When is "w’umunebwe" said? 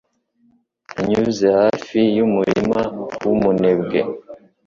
3.25-3.99